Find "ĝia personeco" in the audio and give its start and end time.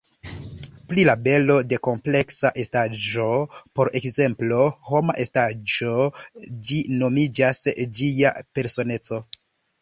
8.01-9.23